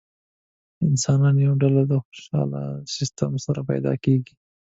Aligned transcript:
انسانانو 0.87 1.39
یوه 1.45 1.59
ډله 1.61 1.83
خوشاله 2.05 2.61
سیستم 2.95 3.31
سره 3.45 3.59
پیدا 3.69 3.93
کېږي. 4.03 4.33